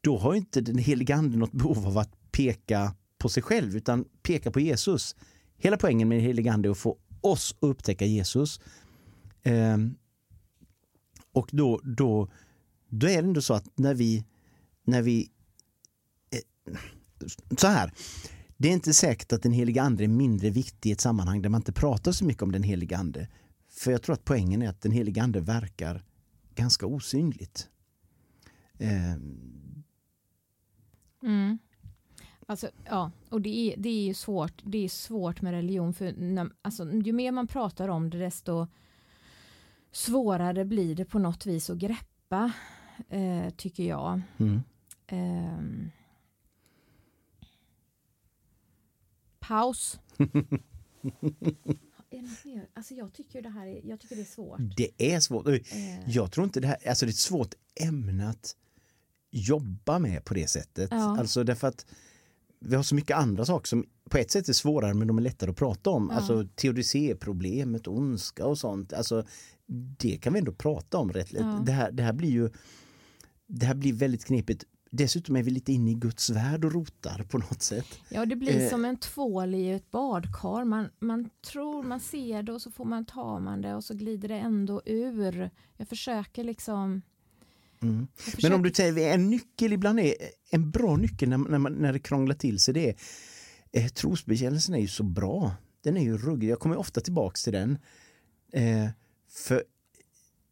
då 0.00 0.18
har 0.18 0.34
inte 0.34 0.60
den 0.60 0.78
helige 0.78 1.14
anden 1.14 1.38
något 1.38 1.52
behov 1.52 1.86
av 1.86 1.98
att 1.98 2.32
peka 2.32 2.94
på 3.18 3.28
sig 3.28 3.42
själv 3.42 3.76
utan 3.76 4.04
peka 4.22 4.50
på 4.50 4.60
Jesus. 4.60 5.16
Hela 5.56 5.76
poängen 5.76 6.08
med 6.08 6.18
den 6.18 6.24
helige 6.24 6.52
ande 6.52 6.68
är 6.68 6.70
att 6.70 6.78
få 6.78 6.98
oss 7.20 7.56
att 7.60 7.68
upptäcka 7.68 8.04
Jesus. 8.04 8.60
Eh, 9.42 9.76
och 11.32 11.48
då, 11.52 11.80
då, 11.84 12.30
då 12.88 13.06
är 13.06 13.22
det 13.22 13.28
ändå 13.28 13.42
så 13.42 13.54
att 13.54 13.78
när 13.78 13.94
vi, 13.94 14.24
när 14.84 15.02
vi 15.02 15.30
eh, 16.30 16.74
så 17.58 17.66
här, 17.66 17.92
det 18.56 18.68
är 18.68 18.72
inte 18.72 18.94
säkert 18.94 19.32
att 19.32 19.42
den 19.42 19.52
heliga 19.52 19.82
ande 19.82 20.04
är 20.04 20.08
mindre 20.08 20.50
viktig 20.50 20.90
i 20.90 20.92
ett 20.92 21.00
sammanhang 21.00 21.42
där 21.42 21.48
man 21.48 21.60
inte 21.60 21.72
pratar 21.72 22.12
så 22.12 22.24
mycket 22.24 22.42
om 22.42 22.52
den 22.52 22.62
heliga 22.62 22.96
ande. 22.96 23.28
För 23.80 23.90
jag 23.90 24.02
tror 24.02 24.14
att 24.14 24.24
poängen 24.24 24.62
är 24.62 24.68
att 24.68 24.80
den 24.80 24.92
heliga 24.92 25.22
ande 25.22 25.40
verkar 25.40 26.02
ganska 26.54 26.86
osynligt. 26.86 27.68
Eh, 28.78 29.16
Mm. 31.22 31.58
Alltså, 32.46 32.70
ja, 32.84 33.10
och 33.28 33.40
det 33.40 33.48
är, 33.48 33.76
det 33.76 33.88
är 33.88 34.06
ju 34.06 34.14
svårt, 34.14 34.62
det 34.62 34.84
är 34.84 34.88
svårt 34.88 35.42
med 35.42 35.52
religion 35.52 35.94
för 35.94 36.12
när, 36.12 36.50
alltså, 36.62 36.92
ju 36.92 37.12
mer 37.12 37.32
man 37.32 37.46
pratar 37.46 37.88
om 37.88 38.10
det 38.10 38.18
desto 38.18 38.66
svårare 39.92 40.64
blir 40.64 40.94
det 40.94 41.04
på 41.04 41.18
något 41.18 41.46
vis 41.46 41.70
att 41.70 41.78
greppa 41.78 42.52
eh, 43.08 43.50
tycker 43.50 43.84
jag. 43.84 44.22
mm. 44.38 44.62
Eh, 45.06 45.88
paus. 49.40 50.00
Är 52.10 52.16
det 52.16 52.22
något 52.22 52.44
mer? 52.44 52.68
alltså 52.74 52.94
jag 52.94 53.12
tycker 53.12 53.42
det 53.42 53.48
här 53.48 53.66
är, 53.66 53.80
jag 53.84 54.00
tycker 54.00 54.16
det 54.16 54.22
är 54.22 54.24
svårt. 54.24 54.60
Det 54.76 55.12
är 55.12 55.20
svårt. 55.20 55.46
Eh, 55.48 55.56
Jag 56.06 56.32
tror 56.32 56.44
inte 56.44 56.60
det 56.60 56.66
här, 56.68 56.88
alltså 56.88 57.06
det 57.06 57.10
är 57.10 57.12
ett 57.12 57.16
svårt 57.16 57.54
ämne 57.80 58.28
att 58.28 58.56
jobba 59.30 59.98
med 59.98 60.24
på 60.24 60.34
det 60.34 60.50
sättet. 60.50 60.88
Ja. 60.90 61.18
Alltså 61.18 61.44
därför 61.44 61.68
att 61.68 61.86
vi 62.60 62.76
har 62.76 62.82
så 62.82 62.94
mycket 62.94 63.16
andra 63.16 63.44
saker 63.44 63.66
som 63.68 63.86
på 64.10 64.18
ett 64.18 64.30
sätt 64.30 64.48
är 64.48 64.52
svårare 64.52 64.94
men 64.94 65.08
de 65.08 65.18
är 65.18 65.22
lättare 65.22 65.50
att 65.50 65.56
prata 65.56 65.90
om. 65.90 66.08
Ja. 66.10 66.16
Alltså 66.16 66.46
teodicéproblemet, 66.54 67.86
ondska 67.88 68.46
och 68.46 68.58
sånt. 68.58 68.92
Alltså, 68.92 69.26
det 69.98 70.18
kan 70.18 70.32
vi 70.32 70.38
ändå 70.38 70.52
prata 70.52 70.98
om 70.98 71.12
rätt 71.12 71.32
lätt. 71.32 71.42
Ja. 71.42 71.62
Det, 71.66 71.72
här, 71.72 71.92
det 71.92 72.02
här 72.02 72.12
blir 72.12 72.30
ju 72.30 72.50
det 73.46 73.66
här 73.66 73.74
blir 73.74 73.92
väldigt 73.92 74.24
knepigt. 74.24 74.64
Dessutom 74.92 75.36
är 75.36 75.42
vi 75.42 75.50
lite 75.50 75.72
inne 75.72 75.90
i 75.90 75.94
Guds 75.94 76.30
värld 76.30 76.64
och 76.64 76.72
rotar 76.72 77.26
på 77.30 77.38
något 77.38 77.62
sätt. 77.62 77.86
Ja, 78.08 78.26
det 78.26 78.36
blir 78.36 78.60
Eh. 78.60 78.70
som 78.70 78.84
en 78.84 78.96
tvål 78.96 79.54
i 79.54 79.70
ett 79.70 79.90
badkar. 79.90 80.64
Man, 80.64 80.88
man 80.98 81.30
tror 81.52 81.82
man 81.82 82.00
ser 82.00 82.42
det 82.42 82.52
och 82.52 82.62
så 82.62 82.70
får 82.70 82.84
man 82.84 83.04
ta 83.04 83.40
man 83.40 83.60
det 83.60 83.74
och 83.74 83.84
så 83.84 83.94
glider 83.94 84.28
det 84.28 84.34
ändå 84.38 84.82
ur. 84.86 85.50
Jag 85.76 85.88
försöker 85.88 86.44
liksom... 86.44 87.02
Mm. 87.82 87.94
Jag 87.94 87.96
Men 87.98 88.08
försöker, 88.16 88.54
om 88.54 88.62
du 88.62 88.70
säger 88.70 89.14
en 89.14 89.30
nyckel 89.30 89.72
ibland 89.72 90.00
är 90.00 90.14
en 90.50 90.70
bra 90.70 90.96
nyckel 90.96 91.28
när, 91.28 91.38
när, 91.38 91.58
man, 91.58 91.72
när 91.72 91.92
det 91.92 91.98
krånglar 91.98 92.34
till 92.34 92.58
sig 92.58 92.74
det 92.74 92.88
är 92.88 92.94
eh, 93.72 93.88
trosbekännelsen 93.88 94.74
är 94.74 94.80
ju 94.80 94.88
så 94.88 95.02
bra. 95.02 95.52
Den 95.82 95.96
är 95.96 96.02
ju 96.02 96.18
ruggig. 96.18 96.50
Jag 96.50 96.60
kommer 96.60 96.76
ofta 96.76 97.00
tillbaks 97.00 97.44
till 97.44 97.52
den. 97.52 97.78
Eh, 98.52 98.88
för 99.30 99.64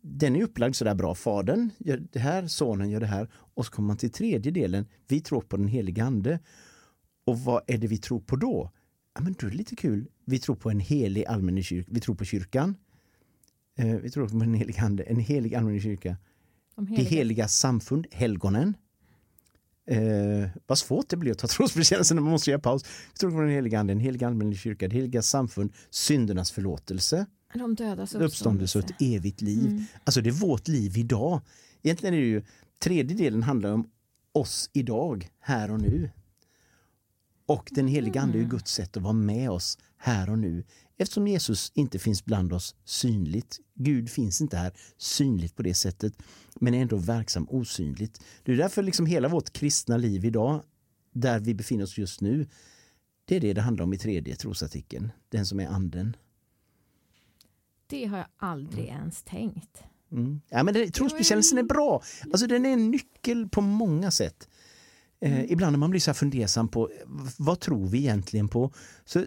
den 0.03 0.37
är 0.37 0.43
upplagd 0.43 0.75
så 0.77 0.85
där 0.85 0.95
bra. 0.95 1.15
Fadern 1.15 1.71
gör 1.79 2.03
det 2.13 2.19
här, 2.19 2.47
sonen 2.47 2.91
gör 2.91 3.01
det 3.01 3.07
här 3.07 3.29
och 3.55 3.67
så 3.67 3.73
kommer 3.73 3.87
man 3.87 3.97
till 3.97 4.11
tredje 4.11 4.53
delen. 4.53 4.87
Vi 5.09 5.21
tror 5.21 5.41
på 5.41 5.57
den 5.57 5.69
helige 5.69 6.05
ande. 6.05 6.39
Och 7.27 7.41
vad 7.41 7.63
är 7.67 7.79
det 7.79 7.87
vi 7.87 7.99
tror 7.99 8.21
på 8.21 8.37
då? 8.37 8.71
Ja, 9.15 9.21
men 9.21 9.33
då 9.39 9.47
är 9.47 9.51
det 9.51 9.57
lite 9.57 9.77
kul. 9.77 10.07
Vi 10.25 10.39
tror 10.39 10.57
på 10.57 10.71
en 10.71 10.81
helig 10.81 11.25
allmän 11.27 11.63
kyrka. 11.63 11.89
Vi 11.93 12.01
tror 12.01 12.15
på 12.15 12.25
kyrkan. 12.25 12.75
Eh, 13.79 13.87
vi 13.97 14.11
tror 14.11 14.29
på 14.29 14.37
en 14.37 14.55
helig 14.55 14.79
ande, 14.79 15.03
en 15.03 15.21
helig 15.21 15.55
allmän 15.55 15.81
kyrka. 15.81 16.17
de 16.77 16.85
Det 16.87 16.93
heliga- 16.95 17.09
heliga 17.11 17.49
samfund, 17.49 18.07
helgonen. 18.11 18.75
Eh, 19.87 20.49
vad 20.67 20.79
svårt 20.79 21.09
det 21.09 21.17
blir 21.17 21.33
att 21.33 21.39
ta 21.39 21.47
trosbekännelsen 21.47 22.15
när 22.15 22.23
man 22.23 22.31
måste 22.33 22.51
göra 22.51 22.61
paus. 22.61 22.85
Vi 23.13 23.19
tror 23.21 23.31
på 23.31 23.41
den 23.41 23.51
heliga 23.51 23.81
anden, 23.81 23.97
den 23.97 24.05
heliga 24.05 24.27
allmänna 24.27 24.53
kyrka, 24.55 24.89
det 24.89 24.97
heliga 24.97 25.23
samfund, 25.23 25.73
syndernas 25.91 26.51
förlåtelse, 26.51 27.27
de 27.55 27.75
dödas 27.75 28.15
uppståndelse 28.15 28.79
och 28.79 28.85
ett 28.85 29.03
evigt 29.03 29.41
liv. 29.41 29.67
Mm. 29.67 29.85
Alltså 30.05 30.21
det 30.21 30.31
är 30.31 30.33
vårt 30.33 30.69
liv 30.69 30.99
idag. 30.99 31.41
Egentligen 31.83 32.15
är 32.15 32.19
det 32.19 32.27
ju, 32.27 32.43
tredje 32.79 33.17
delen 33.17 33.43
handlar 33.43 33.73
om 33.73 33.91
oss 34.33 34.71
idag, 34.73 35.29
här 35.41 35.71
och 35.71 35.81
nu. 35.81 36.11
Och 37.47 37.69
den 37.73 37.89
heliga 37.89 38.21
ande 38.21 38.39
är 38.39 38.41
Mm. 38.41 38.51
Guds 38.51 38.73
sätt 38.73 38.97
att 38.97 39.03
vara 39.03 39.13
med 39.13 39.51
oss 39.51 39.79
här 39.97 40.31
och 40.31 40.39
nu. 40.39 40.65
Eftersom 40.97 41.27
Jesus 41.27 41.73
inte 41.75 41.99
finns 41.99 42.25
bland 42.25 42.53
oss 42.53 42.75
synligt. 42.85 43.59
Gud 43.75 44.11
finns 44.11 44.41
inte 44.41 44.57
här 44.57 44.73
synligt 44.99 45.57
på 45.57 45.63
det 45.63 45.75
sättet. 45.75 46.13
Men 46.55 46.75
är 46.75 46.83
ändå 46.83 46.97
verksam 46.97 47.47
osynligt. 47.51 48.21
Det 48.45 48.53
är 48.53 48.57
därför 48.57 48.83
liksom 48.83 49.07
hela 49.07 49.29
vårt 49.29 49.53
kristna 49.53 49.97
liv 49.97 50.25
idag, 50.25 50.63
där 51.13 51.41
vi 51.41 51.55
befinner 51.55 51.85
oss 51.85 51.99
just 51.99 52.21
nu, 52.21 52.49
det 53.25 53.37
är 53.37 53.41
det 53.41 53.53
det 53.53 53.61
handlar 53.61 53.85
om 53.85 53.93
i 53.93 53.99
tredje 53.99 54.37
trosartikeln. 54.37 55.13
Den 55.29 55.47
som 55.47 55.61
är 55.61 55.67
anden. 55.67 56.17
Det 57.89 58.05
har 58.05 58.19
jag 58.19 58.27
aldrig 58.37 58.85
ens 58.85 59.23
tänkt. 59.23 59.83
Mm. 60.13 60.41
Ja, 60.49 60.63
men 60.63 60.75
det, 60.75 60.91
trosbekännelsen 60.91 61.59
är 61.59 61.63
bra. 61.63 62.03
Alltså, 62.25 62.47
den 62.47 62.67
är 62.67 62.73
en 62.73 62.91
nyckel 62.91 63.49
på 63.49 63.61
många 63.61 64.11
sätt. 64.11 64.49
Eh, 65.21 65.53
ibland 65.53 65.73
när 65.73 65.79
man 65.79 65.91
blir 65.91 66.01
så 66.01 66.11
här 66.11 66.15
fundersam 66.15 66.69
på 66.69 66.91
vad 67.39 67.61
tror 67.61 67.89
vi 67.89 67.99
egentligen 67.99 68.49
på? 68.49 68.73
Så 69.05 69.25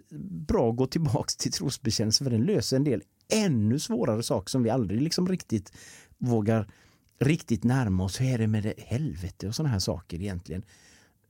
bra 0.47 0.69
att 0.69 0.75
gå 0.75 0.87
tillbaks 0.87 1.35
till 1.35 1.51
trosbekännelsen 1.51 2.25
för 2.25 2.31
den 2.31 2.43
löser 2.43 2.77
en 2.77 2.83
del 2.83 3.03
ännu 3.33 3.79
svårare 3.79 4.23
saker 4.23 4.49
som 4.49 4.63
vi 4.63 4.69
aldrig 4.69 5.01
liksom 5.01 5.27
riktigt 5.27 5.73
vågar 6.17 6.71
riktigt 7.19 7.63
närma 7.63 8.03
oss. 8.03 8.21
Hur 8.21 8.25
är 8.25 8.37
det 8.37 8.47
med 8.47 8.63
det 8.63 8.73
helvete 8.77 9.47
och 9.47 9.55
sådana 9.55 9.69
här 9.69 9.79
saker 9.79 10.21
egentligen? 10.21 10.63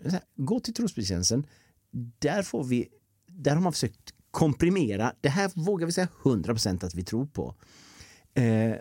Här, 0.05 0.21
Gå 0.35 0.59
till 0.59 0.73
trosbekännelsen. 0.73 1.45
Där, 2.19 2.43
får 2.43 2.63
vi, 2.63 2.87
där 3.27 3.55
har 3.55 3.61
man 3.61 3.73
försökt 3.73 4.13
komprimera. 4.31 5.13
Det 5.21 5.29
här 5.29 5.51
vågar 5.55 5.85
vi 5.85 5.91
säga 5.91 6.07
100% 6.23 6.85
att 6.85 6.95
vi 6.95 7.03
tror 7.03 7.25
på. 7.25 7.55
Eh, 8.33 8.75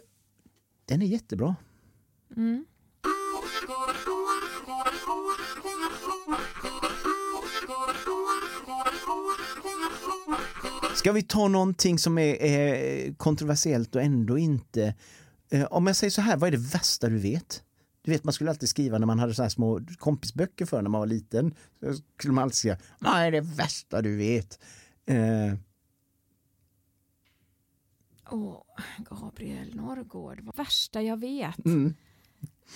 den 0.84 1.02
är 1.02 1.06
jättebra. 1.06 1.56
Mm. 2.36 2.64
Ska 10.94 11.12
vi 11.12 11.22
ta 11.22 11.48
någonting 11.48 11.98
som 11.98 12.18
är 12.18 12.42
är 12.42 13.14
kontroversiellt 13.14 13.94
och 13.96 14.02
ändå 14.02 14.38
inte... 14.38 14.94
Eh, 15.50 15.64
om 15.64 15.86
jag 15.86 15.96
säger 15.96 16.10
så 16.10 16.20
här, 16.20 16.36
vad 16.36 16.48
är 16.48 16.50
det 16.50 16.72
värsta 16.72 17.08
du 17.08 17.18
vet? 17.18 17.62
Du 18.02 18.10
vet, 18.10 18.24
man 18.24 18.32
skulle 18.32 18.50
alltid 18.50 18.68
skriva 18.68 18.98
när 18.98 19.06
man 19.06 19.18
hade 19.18 19.34
så 19.34 19.42
här 19.42 19.48
små 19.48 19.80
kompisböcker 19.98 20.66
för 20.66 20.82
när 20.82 20.90
man 20.90 20.98
var 20.98 21.06
liten. 21.06 21.54
Så 21.80 22.02
skulle 22.18 22.34
man 22.34 22.44
alltid 22.44 22.56
skriva, 22.56 22.76
vad 22.98 23.20
är 23.20 23.30
det 23.30 23.40
värsta 23.40 24.02
du 24.02 24.16
vet? 24.16 24.58
Eh, 25.06 25.54
Åh, 28.30 28.62
Gabriel 28.98 29.74
Norrgård, 29.76 30.40
värsta 30.56 31.02
jag 31.02 31.16
vet. 31.20 31.64
mm. 31.66 31.94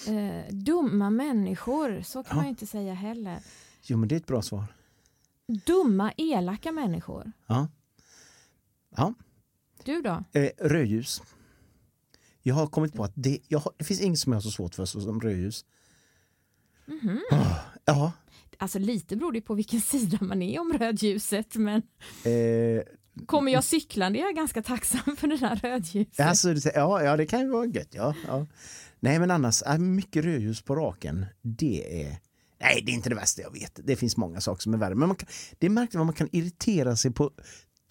Eh, 0.09 0.55
dumma 0.55 1.11
människor, 1.11 2.03
så 2.03 2.23
kan 2.23 2.31
Ja. 2.31 2.37
man 2.37 2.45
ju 2.45 2.51
inte 2.51 2.67
säga 2.67 2.95
heller. 2.95 3.39
Jo, 3.83 3.97
men 3.99 4.09
det 4.09 4.15
är 4.15 4.17
ett 4.17 4.27
bra 4.27 4.43
svar. 4.43 4.65
Dumma, 5.67 6.13
elaka 6.17 6.73
människor. 6.73 7.33
Ja. 7.47 7.69
Ja. 8.97 9.15
Du 9.85 10.03
då? 10.03 10.25
Eh, 10.33 10.51
rödljus. 10.59 11.23
Jag 12.43 12.55
har 12.55 12.67
kommit 12.67 12.95
på 12.95 13.05
att 13.05 13.13
det, 13.15 13.39
jag 13.49 13.63
det 13.77 13.85
finns 13.85 14.01
inget 14.01 14.19
som 14.19 14.33
jag 14.33 14.37
har 14.37 14.43
så 14.43 14.51
svårt 14.51 14.75
för 14.75 14.85
som 14.87 15.21
rödljus. 15.21 15.65
Mhm. 16.87 17.21
Ah, 17.31 17.57
ja, 17.85 18.13
Alltså 18.59 18.79
lite 18.79 19.17
beror 19.17 19.33
det 19.33 19.41
på 19.41 19.55
vilken 19.55 19.81
sida 19.93 20.19
man 20.21 20.43
är 20.43 20.61
om 20.61 20.73
rödljuset 20.73 21.57
men 21.57 21.83
eh, 22.25 22.83
kommer 23.27 23.53
jag 23.53 23.65
cyklande 23.65 24.19
är 24.19 24.21
jag 24.21 24.35
ganska 24.35 24.63
tacksam 24.63 25.17
för 25.17 25.29
det 25.29 25.37
där 25.37 25.57
rödljuset. 25.57 26.21
Alltså, 26.21 26.71
ja, 26.75 27.03
ja, 27.03 27.17
det 27.17 27.27
kan 27.27 27.41
ju 27.41 27.49
vara 27.49 27.67
gött. 27.67 27.95
Ja, 27.95 28.15
ja. 28.27 28.47
Nej, 29.01 29.19
men 29.19 29.31
annars, 29.31 29.63
äh, 29.63 29.79
mycket 29.79 30.25
rödljus 30.25 30.63
på 30.63 30.77
raken, 30.77 31.27
det 31.43 32.03
är... 32.03 32.17
Nej, 32.61 32.83
det 32.87 32.93
är 32.93 32.95
inte 32.95 33.09
det 33.09 33.15
värsta 33.15 33.43
jag 33.43 33.53
vet. 33.53 33.81
Det 33.85 33.97
finns 33.97 34.17
många 34.17 34.41
saker 34.41 34.63
som 34.63 34.75
är 34.75 34.79
värre. 34.79 34.95
Men 34.95 35.09
man 35.09 35.17
kan, 35.17 35.29
det 35.59 35.67
är 35.67 35.71
märkligt 35.71 35.95
vad 35.95 36.07
man 36.07 36.15
kan 36.15 36.29
irritera 36.33 36.97
sig 36.97 37.11
på 37.11 37.31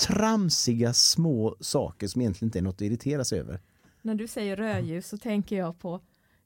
tramsiga 0.02 0.94
små 0.94 1.56
saker 1.60 2.08
som 2.08 2.22
egentligen 2.22 2.48
inte 2.48 2.60
är 2.60 2.64
något 2.64 2.76
att 2.76 2.82
irritera 2.82 3.24
sig 3.24 3.40
över. 3.40 3.60
När 4.02 4.16
du 4.16 4.28
säger 4.28 4.56
rödljus 4.56 5.08
så 5.08 5.18
tänker 5.18 5.58
jag 5.58 5.80
på 5.80 6.02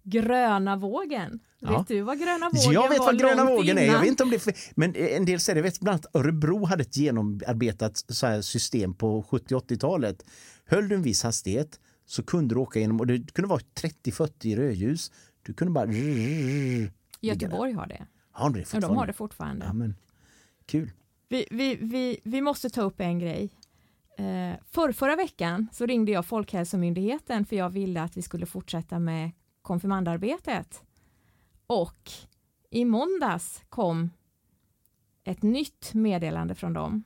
gröna 0.10 0.76
vågen. 0.76 1.40
Ja. 1.60 1.78
Vet 1.78 1.88
du 1.88 2.02
vad 2.02 2.20
gröna 2.20 2.50
vågen 2.50 2.72
jag 2.72 2.90
vet 2.90 3.00
var 3.00 3.06
vad 3.06 3.20
gröna 3.20 3.46
vågen 3.46 3.78
är. 3.78 3.84
innan? 3.84 3.94
Jag 3.94 4.02
vet 4.02 4.10
inte 4.10 4.24
om 4.24 4.30
det 4.30 4.74
men 4.76 4.96
en 4.96 5.26
del 5.26 5.40
säger 5.40 5.56
det. 5.56 5.60
Jag 5.60 5.72
vet 5.72 5.80
bland 5.80 5.94
annat 5.94 6.16
Örebro 6.16 6.66
hade 6.66 6.82
ett 6.82 6.98
genomarbetat 6.98 8.04
så 8.08 8.42
system 8.42 8.94
på 8.94 9.24
70-80-talet. 9.24 10.26
Höll 10.66 10.88
du 10.88 10.96
en 10.96 11.02
viss 11.02 11.24
hastighet 11.24 11.80
så 12.06 12.24
kunde 12.24 12.56
du 12.56 12.60
åka 12.60 12.80
igenom 12.80 13.00
och 13.00 13.08
det 13.08 13.34
kunde 13.34 13.50
vara 13.50 13.62
30-40 13.82 14.56
rödljus. 14.56 15.12
Du 15.42 15.54
kunde 15.54 15.74
bara... 15.74 15.92
Göteborg 17.22 17.74
har 17.74 17.88
det. 17.88 18.06
Har 18.32 18.50
du 18.50 18.60
det 18.60 18.74
Ja, 18.74 18.80
de 18.80 18.98
har 18.98 19.08
det 19.08 19.14
fortfarande. 19.14 19.66
Ja, 19.66 19.74
men, 19.74 19.96
kul. 20.66 20.92
Vi, 21.30 21.48
vi, 21.52 21.76
vi, 21.76 22.20
vi 22.24 22.42
måste 22.42 22.70
ta 22.70 22.82
upp 22.82 23.02
en 23.02 23.20
grej. 23.20 23.50
Eh, 24.18 24.60
för 24.72 24.92
förra 24.92 25.16
veckan 25.16 25.68
så 25.72 25.86
ringde 25.86 26.12
jag 26.12 26.26
Folkhälsomyndigheten 26.26 27.46
för 27.46 27.56
jag 27.56 27.70
ville 27.70 28.02
att 28.02 28.18
vi 28.18 28.22
skulle 28.22 28.46
fortsätta 28.46 29.00
med 29.00 29.32
konfirmandarbetet. 29.68 30.82
Och 31.68 32.12
i 32.70 32.86
måndags 32.86 33.62
kom 33.70 34.10
ett 35.24 35.44
nytt 35.44 35.94
meddelande 35.94 36.56
från 36.56 36.74
dem. 36.74 37.04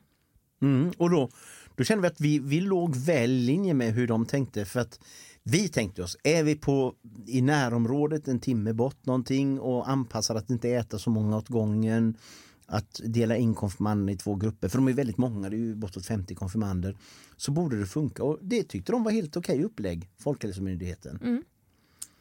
Mm, 0.61 0.91
och 0.97 1.09
då, 1.09 1.29
då 1.75 1.83
kände 1.83 2.01
vi 2.01 2.07
att 2.07 2.21
vi, 2.21 2.39
vi 2.39 2.61
låg 2.61 2.95
väl 2.95 3.31
i 3.31 3.41
linje 3.41 3.73
med 3.73 3.93
hur 3.93 4.07
de 4.07 4.25
tänkte 4.25 4.65
för 4.65 4.79
att 4.79 4.99
vi 5.43 5.67
tänkte 5.67 6.03
oss, 6.03 6.17
är 6.23 6.43
vi 6.43 6.55
på 6.55 6.95
i 7.27 7.41
närområdet 7.41 8.27
en 8.27 8.39
timme 8.39 8.73
bort 8.73 9.05
någonting 9.05 9.59
och 9.59 9.89
anpassar 9.89 10.35
att 10.35 10.49
inte 10.49 10.69
äta 10.69 10.99
så 10.99 11.09
många 11.09 11.37
åt 11.37 11.49
gången 11.49 12.17
att 12.65 13.01
dela 13.05 13.37
in 13.37 13.55
konfirmanderna 13.55 14.11
i 14.11 14.17
två 14.17 14.35
grupper, 14.35 14.69
för 14.69 14.77
de 14.77 14.87
är 14.87 14.93
väldigt 14.93 15.17
många, 15.17 15.49
det 15.49 15.55
är 15.55 15.59
ju 15.59 15.75
bortåt 15.75 16.05
50 16.05 16.35
konfirmander, 16.35 16.97
så 17.37 17.51
borde 17.51 17.79
det 17.79 17.85
funka. 17.85 18.23
Och 18.23 18.39
det 18.41 18.63
tyckte 18.63 18.91
de 18.91 19.03
var 19.03 19.11
helt 19.11 19.37
okej 19.37 19.63
upplägg, 19.63 20.09
Folkhälsomyndigheten. 20.17 21.19
Mm. 21.23 21.43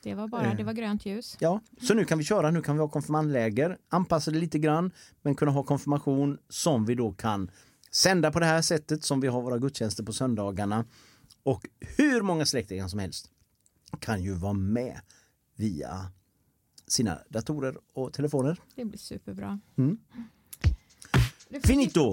Det 0.03 0.15
var 0.15 0.29
bara, 0.29 0.47
Eh. 0.51 0.57
det 0.57 0.65
var 0.65 0.73
grönt 0.73 1.07
ljus. 1.07 1.37
Ja, 1.41 1.61
så 1.83 1.95
nu 1.95 2.05
kan 2.05 2.19
vi 2.19 2.25
köra, 2.25 2.51
nu 2.51 2.63
kan 2.63 2.75
vi 2.77 2.81
ha 2.81 2.89
konfirmandläger, 2.89 3.79
anpassa 3.89 4.31
det 4.31 4.39
lite 4.39 4.59
grann, 4.59 4.91
men 5.23 5.35
kunna 5.35 5.51
ha 5.51 5.63
konfirmation 5.63 6.39
som 6.49 6.85
vi 6.87 6.95
då 6.95 7.13
kan 7.13 7.51
sända 7.91 8.33
på 8.33 8.41
det 8.41 8.47
här 8.47 8.63
sättet 8.63 9.05
som 9.05 9.21
vi 9.21 9.29
har 9.29 9.43
våra 9.43 9.59
gudstjänster 9.59 10.03
på 10.05 10.13
söndagarna. 10.13 10.85
Och 11.43 11.67
hur 11.97 12.23
många 12.23 12.47
släktingar 12.47 12.89
som 12.89 12.99
helst 12.99 13.31
kan 14.01 14.23
ju 14.23 14.35
vara 14.35 14.53
med 14.53 15.01
via 15.57 16.11
sina 16.87 17.19
datorer 17.29 17.77
och 17.95 18.13
telefoner. 18.13 18.57
Det 18.75 18.85
blir 18.85 18.99
superbra. 18.99 19.61
Mm. 19.79 19.99
Finito! 21.65 22.13